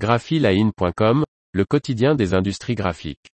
[0.00, 3.28] graphiline.com, le quotidien des industries graphiques.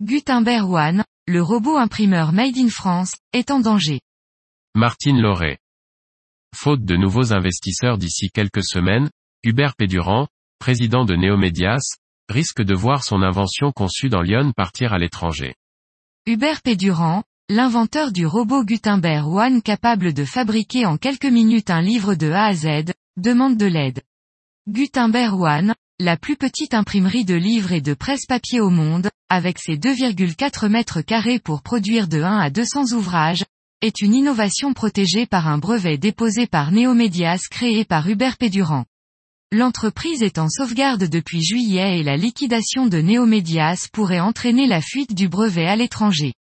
[0.00, 4.00] Gutenberg One, le robot imprimeur made in France, est en danger.
[4.74, 5.58] Martine Lauré.
[6.56, 9.10] Faute de nouveaux investisseurs d'ici quelques semaines,
[9.44, 10.26] Hubert Pédurand,
[10.58, 11.98] président de Neomedias,
[12.28, 15.54] risque de voir son invention conçue dans Lyon partir à l'étranger.
[16.28, 22.16] Hubert Pédurand, l'inventeur du robot Gutenberg One capable de fabriquer en quelques minutes un livre
[22.16, 24.02] de A à Z, demande de l'aide.
[24.68, 29.76] Gutenberg One, la plus petite imprimerie de livres et de presse-papier au monde, avec ses
[29.76, 33.44] 2,4 mètres carrés pour produire de 1 à 200 ouvrages,
[33.80, 38.84] est une innovation protégée par un brevet déposé par Neomedias créé par Hubert Pédurand.
[39.52, 45.14] L'entreprise est en sauvegarde depuis juillet et la liquidation de Neomedias pourrait entraîner la fuite
[45.14, 46.34] du brevet à l'étranger.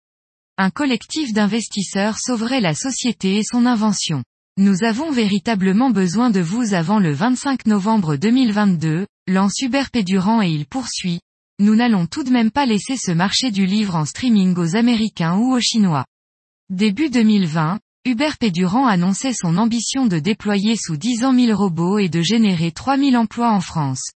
[0.57, 4.23] Un collectif d'investisseurs sauverait la société et son invention.
[4.57, 10.65] Nous avons véritablement besoin de vous avant le 25 novembre 2022, lance Hubert et il
[10.65, 11.19] poursuit.
[11.59, 15.37] Nous n'allons tout de même pas laisser ce marché du livre en streaming aux Américains
[15.37, 16.05] ou aux Chinois.
[16.71, 22.07] Début 2020, Hubert Pédurand annonçait son ambition de déployer sous 10 ans 1000 robots et
[22.07, 24.11] de générer 3000 emplois en France.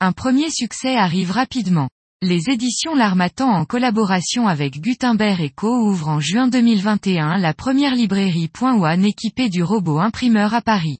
[0.00, 1.90] Un premier succès arrive rapidement.
[2.22, 8.50] Les éditions L'Armatan en collaboration avec Gutenberg Co ouvrent en juin 2021 la première librairie
[8.62, 10.96] One équipée du robot imprimeur à Paris.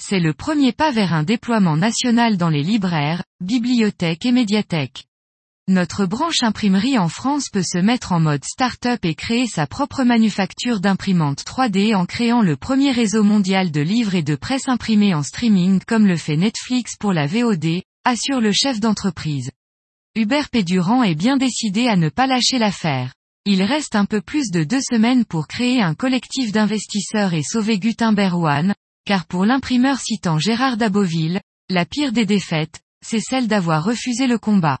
[0.00, 5.04] C'est le premier pas vers un déploiement national dans les libraires, bibliothèques et médiathèques.
[5.68, 10.02] Notre branche imprimerie en France peut se mettre en mode start-up et créer sa propre
[10.02, 15.14] manufacture d'imprimantes 3D en créant le premier réseau mondial de livres et de presse imprimés
[15.14, 19.52] en streaming comme le fait Netflix pour la VOD, assure le chef d'entreprise.
[20.16, 23.14] Hubert Pédurand est bien décidé à ne pas lâcher l'affaire.
[23.44, 27.78] Il reste un peu plus de deux semaines pour créer un collectif d'investisseurs et sauver
[27.78, 28.74] Gutenberg One,
[29.04, 31.40] car pour l'imprimeur citant Gérard Daboville,
[31.70, 34.80] la pire des défaites, c'est celle d'avoir refusé le combat.